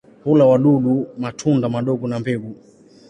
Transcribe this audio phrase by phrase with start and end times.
[0.23, 2.55] Hula wadudu, matunda madogo na mbegu.